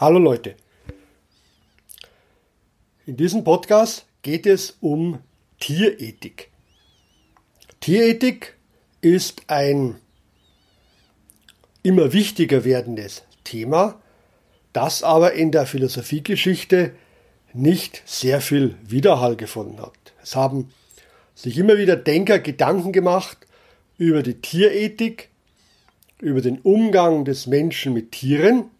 [0.00, 0.54] Hallo Leute.
[3.04, 5.18] In diesem Podcast geht es um
[5.58, 6.48] Tierethik.
[7.80, 8.56] Tierethik
[9.02, 9.96] ist ein
[11.82, 14.00] immer wichtiger werdendes Thema,
[14.72, 16.94] das aber in der Philosophiegeschichte
[17.52, 20.14] nicht sehr viel Widerhall gefunden hat.
[20.22, 20.72] Es haben
[21.34, 23.36] sich immer wieder Denker Gedanken gemacht
[23.98, 25.28] über die Tierethik,
[26.20, 28.70] über den Umgang des Menschen mit Tieren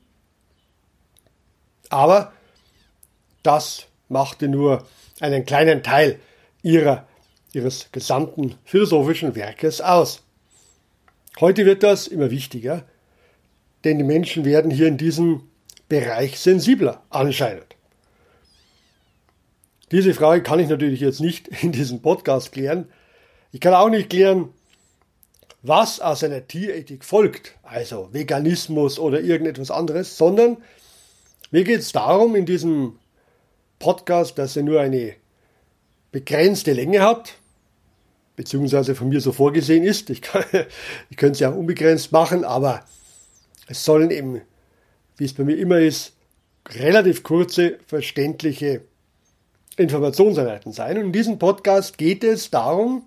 [1.91, 2.33] aber
[3.43, 4.87] das machte nur
[5.21, 6.19] einen kleinen Teil
[6.63, 7.07] ihrer,
[7.53, 10.23] ihres gesamten philosophischen Werkes aus.
[11.39, 12.85] Heute wird das immer wichtiger,
[13.85, 15.43] denn die Menschen werden hier in diesem
[15.89, 17.77] Bereich sensibler anscheinend.
[19.91, 22.87] Diese Frage kann ich natürlich jetzt nicht in diesem Podcast klären.
[23.53, 24.51] Ich kann auch nicht klären,
[25.63, 30.57] was aus einer Tierethik folgt, also Veganismus oder irgendetwas anderes, sondern
[31.51, 32.99] mir geht es darum, in diesem
[33.79, 35.15] Podcast, dass er nur eine
[36.13, 37.35] begrenzte Länge hat,
[38.37, 40.11] beziehungsweise von mir so vorgesehen ist.
[40.11, 40.23] Ich,
[41.11, 42.85] ich könnte es ja unbegrenzt machen, aber
[43.67, 44.41] es sollen eben,
[45.17, 46.13] wie es bei mir immer ist,
[46.69, 48.83] relativ kurze, verständliche
[49.77, 50.99] Informationseinheiten sein.
[50.99, 53.07] Und in diesem Podcast geht es darum,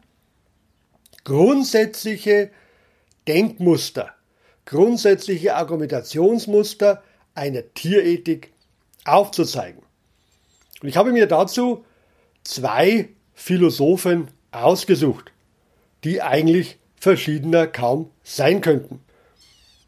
[1.23, 2.49] grundsätzliche
[3.27, 4.13] Denkmuster,
[4.65, 7.03] grundsätzliche Argumentationsmuster
[7.35, 8.51] einer Tierethik
[9.05, 9.81] aufzuzeigen.
[10.81, 11.85] Und ich habe mir dazu
[12.43, 15.31] zwei Philosophen ausgesucht,
[16.03, 19.01] die eigentlich verschiedener kaum sein könnten.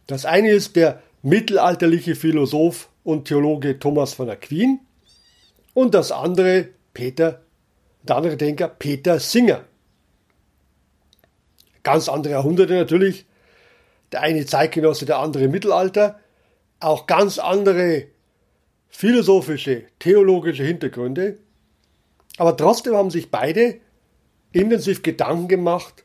[0.07, 4.79] Das eine ist der mittelalterliche Philosoph und Theologe Thomas von Aquin
[5.73, 7.41] und das andere Peter,
[8.03, 9.65] der andere Denker Peter Singer.
[11.83, 13.25] Ganz andere Jahrhunderte natürlich.
[14.11, 16.19] Der eine Zeitgenosse, der andere Mittelalter
[16.79, 18.07] auch ganz andere
[18.89, 21.37] philosophische, theologische Hintergründe,
[22.37, 23.79] aber trotzdem haben sich beide
[24.51, 26.03] intensiv Gedanken gemacht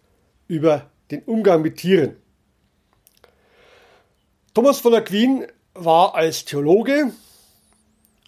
[0.49, 2.17] über den Umgang mit Tieren.
[4.55, 7.13] Thomas von Aquin war als Theologe,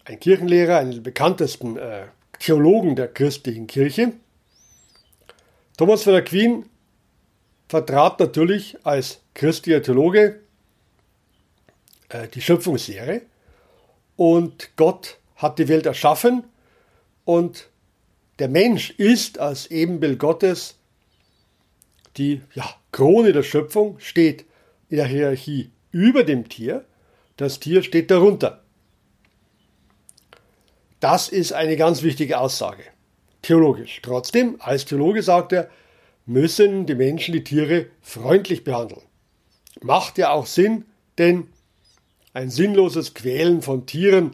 [0.05, 2.05] ein Kirchenlehrer, einer der bekanntesten äh,
[2.39, 4.13] Theologen der christlichen Kirche.
[5.77, 6.65] Thomas von Aquin
[7.67, 10.39] vertrat natürlich als christlicher Theologe
[12.13, 13.21] äh, die Schöpfungslehre.
[14.15, 16.43] Und Gott hat die Welt erschaffen
[17.25, 17.69] und
[18.39, 20.75] der Mensch ist als Ebenbild Gottes
[22.17, 24.45] die ja, Krone der Schöpfung, steht
[24.89, 26.85] in der Hierarchie über dem Tier,
[27.37, 28.63] das Tier steht darunter.
[30.99, 32.83] Das ist eine ganz wichtige Aussage,
[33.41, 33.99] theologisch.
[34.01, 35.69] Trotzdem, als Theologe sagt er,
[36.25, 39.01] müssen die Menschen die Tiere freundlich behandeln.
[39.81, 40.85] Macht ja auch Sinn,
[41.17, 41.47] denn
[42.33, 44.31] ein sinnloses Quälen von Tieren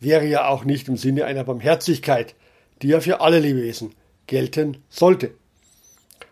[0.00, 2.34] wäre ja auch nicht im Sinne einer Barmherzigkeit,
[2.82, 3.94] die ja für alle Lebewesen
[4.26, 5.32] gelten sollte.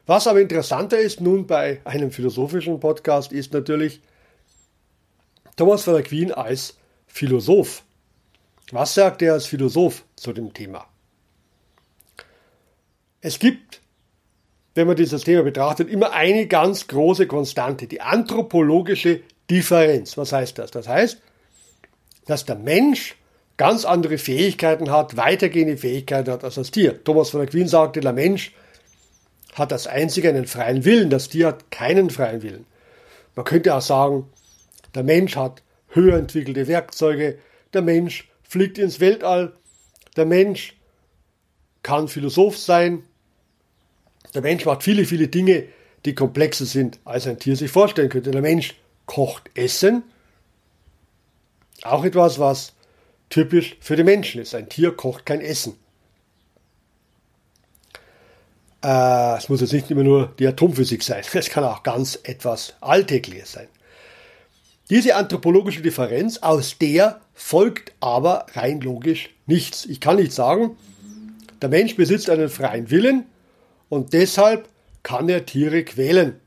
[0.07, 4.01] Was aber interessanter ist nun bei einem philosophischen Podcast ist natürlich
[5.57, 7.85] Thomas von Aquin als Philosoph.
[8.73, 10.87] Was sagt er als Philosoph zu dem Thema?
[13.21, 13.81] Es gibt,
[14.75, 19.21] wenn man dieses Thema betrachtet, immer eine ganz große Konstante, die anthropologische
[19.53, 20.17] Differenz.
[20.17, 20.71] Was heißt das?
[20.71, 21.19] Das heißt,
[22.25, 23.17] dass der Mensch
[23.59, 27.05] ganz andere Fähigkeiten hat, weitergehende Fähigkeiten hat als das Tier.
[27.05, 28.55] Thomas von Aquin sagte, der Mensch
[29.53, 32.65] hat als einziger einen freien Willen, das Tier hat keinen freien Willen.
[33.37, 34.25] Man könnte auch sagen,
[34.95, 37.39] der Mensch hat höher entwickelte Werkzeuge,
[37.75, 39.53] der Mensch fliegt ins Weltall,
[40.17, 40.77] der Mensch
[41.83, 43.03] kann Philosoph sein,
[44.35, 45.65] der Mensch macht viele, viele Dinge,
[46.07, 48.31] die komplexer sind, als ein Tier sich vorstellen könnte.
[48.31, 48.75] Der Mensch
[49.13, 50.05] kocht Essen.
[51.83, 52.73] Auch etwas, was
[53.29, 54.55] typisch für den Menschen ist.
[54.55, 55.75] Ein Tier kocht kein Essen.
[58.83, 61.23] Äh, es muss jetzt nicht immer nur die Atomphysik sein.
[61.35, 63.69] Es kann auch ganz etwas Alltägliches sein.
[64.89, 69.85] Diese anthropologische Differenz, aus der folgt aber rein logisch nichts.
[69.85, 70.79] Ich kann nicht sagen,
[71.61, 73.27] der Mensch besitzt einen freien Willen
[73.91, 74.71] und deshalb
[75.03, 76.41] kann er Tiere quälen.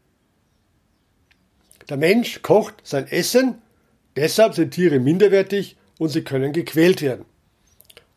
[1.90, 3.62] Der Mensch kocht sein Essen,
[4.16, 7.26] deshalb sind Tiere minderwertig und sie können gequält werden.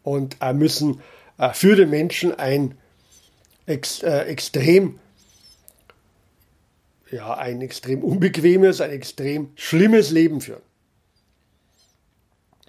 [0.03, 1.01] Und äh, müssen
[1.37, 2.79] äh, für den Menschen ein
[3.67, 4.99] ex, äh, extrem
[7.11, 10.63] ja, ein extrem unbequemes, ein extrem schlimmes Leben führen.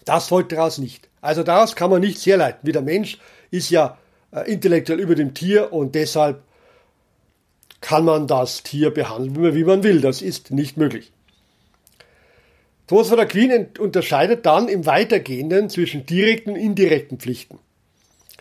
[0.06, 1.10] Das folgt daraus nicht.
[1.22, 2.62] Also daraus kann man nichts herleiten.
[2.64, 3.20] Wie der Mensch
[3.52, 3.98] ist ja
[4.32, 6.44] äh, intellektuell über dem Tier und deshalb
[7.82, 10.02] kann man das Tier behandeln, wie man will.
[10.02, 11.12] Das ist nicht möglich.
[12.88, 17.60] Thomas von Aquin unterscheidet dann im Weitergehenden zwischen direkten und indirekten Pflichten.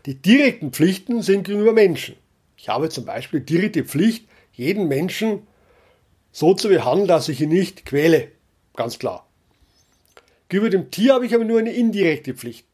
[0.07, 2.17] Die direkten Pflichten sind gegenüber Menschen.
[2.57, 5.47] Ich habe zum Beispiel direkte Pflicht, jeden Menschen
[6.33, 8.29] so zu behandeln, dass ich ihn nicht quäle.
[8.75, 9.29] Ganz klar.
[10.49, 12.67] Gegenüber dem Tier habe ich aber nur eine indirekte Pflicht.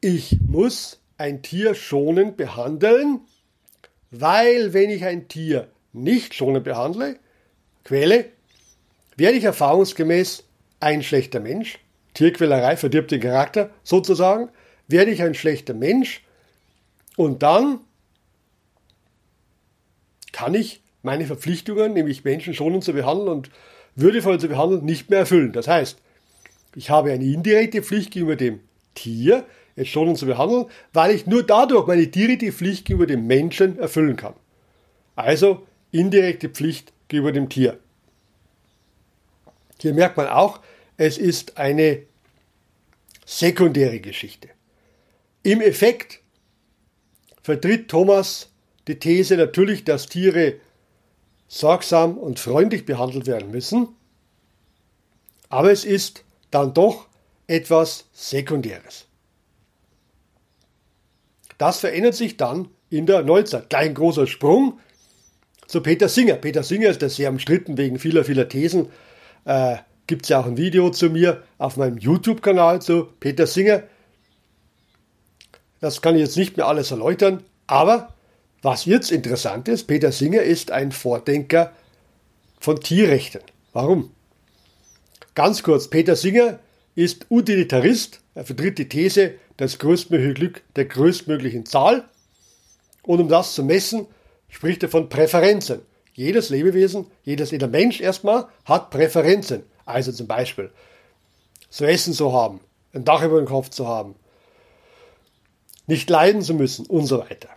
[0.00, 3.20] Ich muss ein Tier schonend behandeln,
[4.10, 7.18] weil wenn ich ein Tier nicht schonend behandle,
[7.84, 8.26] quäle,
[9.16, 10.44] werde ich erfahrungsgemäß
[10.80, 11.78] ein schlechter Mensch.
[12.14, 14.48] Tierquälerei verdirbt den Charakter sozusagen.
[14.86, 16.24] Werde ich ein schlechter Mensch
[17.16, 17.80] und dann
[20.32, 23.50] kann ich meine Verpflichtungen, nämlich Menschen schonend zu behandeln und
[23.96, 25.52] würdevoll zu behandeln, nicht mehr erfüllen.
[25.52, 25.98] Das heißt,
[26.76, 28.60] ich habe eine indirekte Pflicht gegenüber dem
[28.94, 29.44] Tier,
[29.78, 34.16] es schonend zu behandeln, weil ich nur dadurch meine direkte Pflicht gegenüber dem Menschen erfüllen
[34.16, 34.34] kann.
[35.16, 37.78] Also indirekte Pflicht gegenüber dem Tier.
[39.80, 40.60] Hier merkt man auch,
[40.96, 42.02] es ist eine
[43.24, 44.48] sekundäre Geschichte.
[45.42, 46.20] Im Effekt
[47.42, 48.50] vertritt Thomas
[48.88, 50.54] die These natürlich, dass Tiere
[51.46, 53.88] sorgsam und freundlich behandelt werden müssen,
[55.48, 57.06] aber es ist dann doch
[57.46, 59.07] etwas Sekundäres.
[61.58, 63.68] Das verändert sich dann in der Neuzeit.
[63.68, 64.78] Gleich ein großer Sprung
[65.66, 66.34] zu Peter Singer.
[66.34, 68.88] Peter Singer ist ja sehr umstritten wegen vieler, vieler Thesen.
[69.44, 69.76] Äh,
[70.06, 73.82] Gibt es ja auch ein Video zu mir auf meinem YouTube-Kanal zu Peter Singer.
[75.80, 78.14] Das kann ich jetzt nicht mehr alles erläutern, aber
[78.62, 81.72] was jetzt interessant ist, Peter Singer ist ein Vordenker
[82.58, 83.42] von Tierrechten.
[83.72, 84.10] Warum?
[85.34, 86.58] Ganz kurz, Peter Singer
[86.96, 92.08] ist Utilitarist, er vertritt die These, das größtmögliche Glück der größtmöglichen Zahl.
[93.02, 94.06] Und um das zu messen,
[94.48, 95.82] spricht er von Präferenzen.
[96.14, 99.64] Jedes Lebewesen, jedes, jeder Mensch erstmal hat Präferenzen.
[99.84, 100.70] Also zum Beispiel
[101.70, 102.60] zu essen zu haben,
[102.92, 104.14] ein Dach über dem Kopf zu haben,
[105.86, 107.48] nicht leiden zu müssen und so weiter.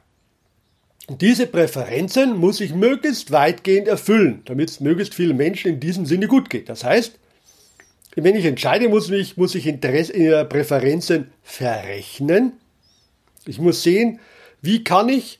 [1.08, 6.06] Und diese Präferenzen muss ich möglichst weitgehend erfüllen, damit es möglichst vielen Menschen in diesem
[6.06, 6.70] Sinne gut geht.
[6.70, 7.18] Das heißt,
[8.16, 12.54] wenn ich entscheide, muss ich, muss ich Interesse, äh, Präferenzen verrechnen.
[13.46, 14.20] Ich muss sehen,
[14.62, 15.40] wie kann ich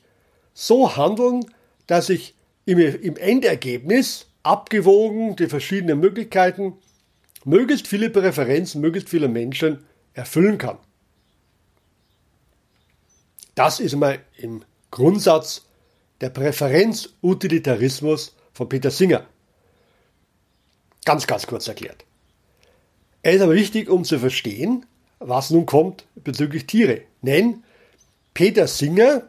[0.54, 1.44] so handeln,
[1.86, 2.34] dass ich
[2.64, 6.74] im, im Endergebnis abgewogen die verschiedenen Möglichkeiten
[7.44, 9.84] möglichst viele Präferenzen, möglichst viele Menschen
[10.14, 10.78] erfüllen kann.
[13.54, 15.66] Das ist mal im Grundsatz
[16.20, 19.26] der Präferenzutilitarismus von Peter Singer.
[21.04, 22.04] Ganz, ganz kurz erklärt.
[23.22, 24.86] Er ist aber wichtig, um zu verstehen,
[25.18, 27.02] was nun kommt bezüglich Tiere.
[27.22, 27.62] Denn
[28.34, 29.22] Peter Singer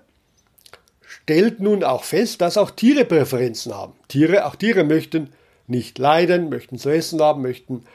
[1.01, 3.93] stellt nun auch fest, dass auch Tiere Präferenzen haben.
[4.07, 5.29] Tiere, auch Tiere möchten
[5.67, 7.85] nicht leiden, möchten zu essen haben, möchten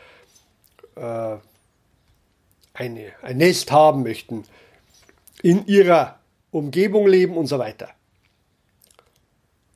[0.94, 1.36] äh,
[2.74, 4.44] eine, ein Nest haben, möchten
[5.42, 6.18] in ihrer
[6.50, 7.90] Umgebung leben und so weiter.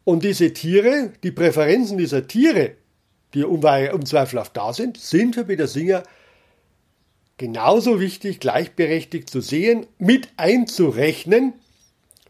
[0.05, 2.77] Und diese Tiere, die Präferenzen dieser Tiere,
[3.34, 6.02] die unzweifelhaft da sind, sind für Peter Singer
[7.38, 11.55] genauso wichtig, gleichberechtigt zu sehen, mit einzurechnen,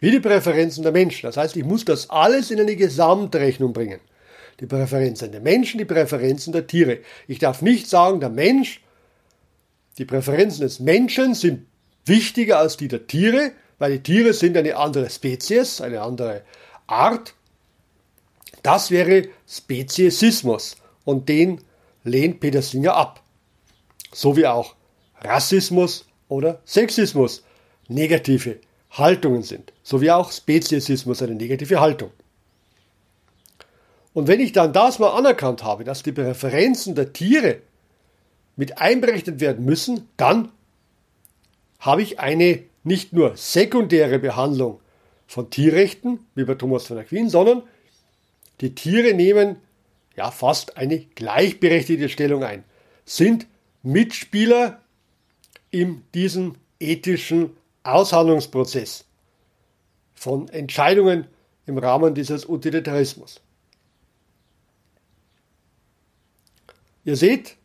[0.00, 1.26] wie die Präferenzen der Menschen.
[1.26, 4.00] Das heißt, ich muss das alles in eine Gesamtrechnung bringen.
[4.60, 6.98] Die Präferenzen der Menschen, die Präferenzen der Tiere.
[7.26, 8.80] Ich darf nicht sagen, der Mensch,
[9.98, 11.66] die Präferenzen des Menschen sind
[12.06, 16.42] wichtiger als die der Tiere, weil die Tiere sind eine andere Spezies, eine andere
[16.86, 17.34] Art.
[18.62, 21.60] Das wäre Speziesismus und den
[22.04, 23.22] lehnt Peter Singer ab.
[24.12, 24.74] So wie auch
[25.20, 27.44] Rassismus oder Sexismus
[27.88, 28.58] negative
[28.90, 32.10] Haltungen sind, so wie auch Speziesismus eine negative Haltung.
[34.14, 37.58] Und wenn ich dann das mal anerkannt habe, dass die Präferenzen der Tiere
[38.56, 40.50] mit einberechnet werden müssen, dann
[41.78, 44.80] habe ich eine nicht nur sekundäre Behandlung
[45.26, 47.62] von Tierrechten, wie bei Thomas von Aquin, sondern
[48.60, 49.56] die Tiere nehmen
[50.16, 52.64] ja fast eine gleichberechtigte Stellung ein,
[53.04, 53.46] sind
[53.82, 54.80] Mitspieler
[55.70, 59.04] in diesem ethischen Aushandlungsprozess
[60.14, 61.26] von Entscheidungen
[61.66, 63.40] im Rahmen dieses Utilitarismus.
[67.04, 67.56] Ihr seht,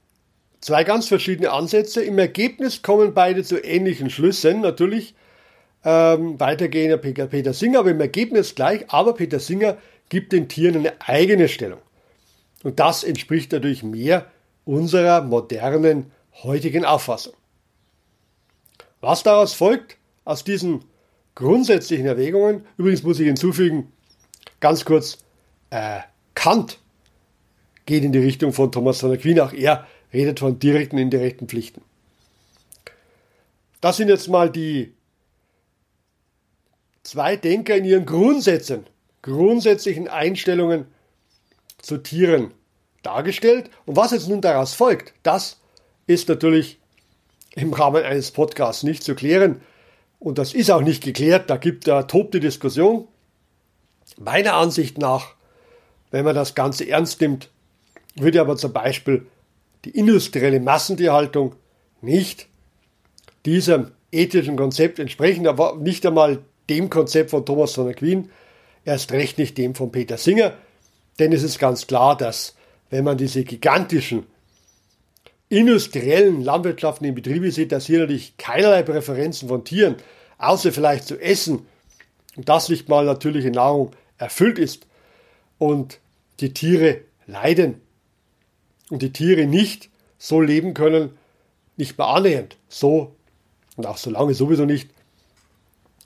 [0.61, 2.03] zwei ganz verschiedene Ansätze.
[2.03, 4.61] Im Ergebnis kommen beide zu ähnlichen Schlüssen.
[4.61, 5.13] Natürlich
[5.83, 8.85] ähm, weitergehender Peter Singer, aber im Ergebnis gleich.
[8.89, 9.77] Aber Peter Singer
[10.09, 11.79] gibt den Tieren eine eigene Stellung.
[12.67, 14.29] Und das entspricht natürlich mehr
[14.65, 16.11] unserer modernen
[16.43, 17.31] heutigen Auffassung.
[18.99, 19.95] Was daraus folgt,
[20.25, 20.83] aus diesen
[21.33, 23.93] grundsätzlichen Erwägungen, übrigens muss ich hinzufügen,
[24.59, 25.19] ganz kurz,
[25.69, 26.01] äh,
[26.35, 26.79] Kant
[27.85, 31.81] geht in die Richtung von Thomas von Aquin, auch er redet von direkten indirekten Pflichten.
[33.79, 34.93] Das sind jetzt mal die
[37.03, 38.85] zwei Denker in ihren Grundsätzen,
[39.21, 40.87] grundsätzlichen Einstellungen
[41.77, 42.51] zu Tieren
[43.07, 43.69] dargestellt.
[43.85, 45.59] Und was jetzt nun daraus folgt, das
[46.05, 46.77] ist natürlich
[47.55, 49.61] im Rahmen eines Podcasts nicht zu klären.
[50.19, 51.49] Und das ist auch nicht geklärt.
[51.49, 53.07] Da gibt da tobt die Diskussion.
[54.19, 55.35] Meiner Ansicht nach,
[56.11, 57.49] wenn man das Ganze ernst nimmt,
[58.15, 59.25] würde aber zum Beispiel
[59.85, 61.55] die industrielle Massentierhaltung
[62.01, 62.47] nicht
[63.45, 68.29] diesem ethischen Konzept entsprechen, aber nicht einmal dem Konzept von Thomas von Aquin,
[68.85, 70.53] erst recht nicht dem von Peter Singer,
[71.19, 72.56] denn es ist ganz klar, dass
[72.89, 74.25] wenn man diese gigantischen
[75.49, 79.95] industriellen landwirtschaftlichen Betriebe sieht, dass hier natürlich keinerlei Präferenzen von Tieren,
[80.37, 81.65] außer vielleicht zu essen,
[82.35, 84.85] und das nicht mal natürliche Nahrung erfüllt ist
[85.57, 85.99] und
[86.39, 87.81] die Tiere leiden
[88.89, 89.89] und die Tiere nicht
[90.19, 91.17] so leben können,
[91.77, 93.15] nicht mehr annähernd so
[93.75, 94.89] und auch so lange sowieso nicht,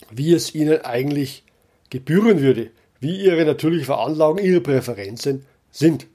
[0.09, 1.43] wie es ihnen eigentlich
[1.89, 6.07] gebühren würde, wie ihre natürliche Veranlagung, ihre Präferenzen sind.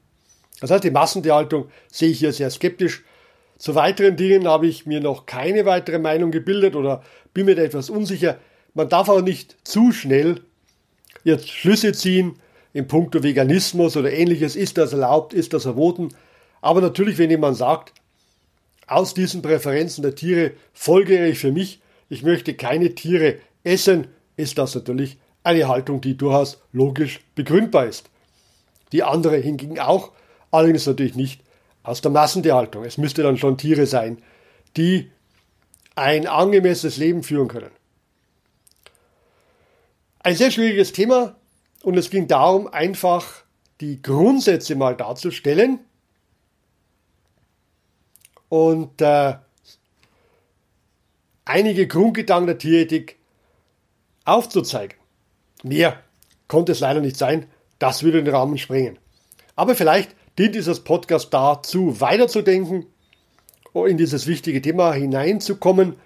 [0.60, 3.04] Das heißt, die Massentierhaltung sehe ich hier sehr skeptisch.
[3.58, 7.02] Zu weiteren Dingen habe ich mir noch keine weitere Meinung gebildet oder
[7.34, 8.38] bin mir da etwas unsicher.
[8.75, 10.42] Man darf auch nicht zu schnell
[11.25, 12.36] jetzt Schlüsse ziehen
[12.72, 14.56] in puncto Veganismus oder ähnliches.
[14.56, 15.32] Ist das erlaubt?
[15.32, 16.10] Ist das verboten?
[16.60, 17.92] Aber natürlich, wenn jemand sagt,
[18.86, 24.58] aus diesen Präferenzen der Tiere folge ich für mich, ich möchte keine Tiere essen, ist
[24.58, 28.10] das natürlich eine Haltung, die durchaus logisch begründbar ist.
[28.92, 30.12] Die andere hingegen auch,
[30.56, 31.42] allerdings natürlich nicht
[31.82, 32.84] aus der Massentierhaltung.
[32.84, 34.22] Es müsste dann schon Tiere sein,
[34.76, 35.10] die
[35.94, 37.70] ein angemessenes Leben führen können.
[40.18, 41.36] Ein sehr schwieriges Thema
[41.82, 43.44] und es ging darum, einfach
[43.80, 45.78] die Grundsätze mal darzustellen
[48.48, 49.34] und äh,
[51.44, 53.18] einige Grundgedanken der Tierethik
[54.25, 54.98] aufzuzeigen.
[55.62, 56.02] Mehr
[56.48, 57.46] konnte es leider nicht sein,
[57.78, 58.98] das würde den Rahmen sprengen.
[59.54, 62.87] Aber vielleicht dient dieses Podcast dazu, weiterzudenken,
[63.75, 65.97] in dieses wichtige Thema hineinzukommen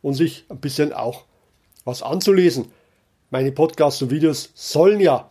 [0.00, 1.24] und sich ein bisschen auch
[1.84, 2.72] was anzulesen.
[3.30, 5.28] Meine Podcasts und Videos sollen ja,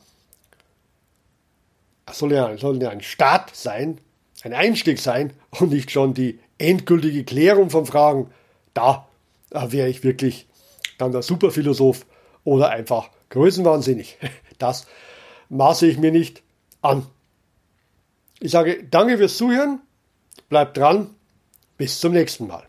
[2.12, 4.00] sollen ja, sollen ja ein Start sein,
[4.44, 8.30] ein Einstieg sein und nicht schon die endgültige Klärung von Fragen.
[8.76, 9.08] Da,
[9.50, 10.48] da wäre ich wirklich
[11.00, 12.06] dann der Superphilosoph
[12.44, 14.18] oder einfach größenwahnsinnig.
[14.60, 14.88] Das
[15.50, 16.42] maße ich mir nicht
[16.82, 17.06] an.
[18.40, 19.82] Ich sage danke fürs Zuhören,
[20.50, 21.16] bleibt dran,
[21.78, 22.66] bis zum nächsten Mal.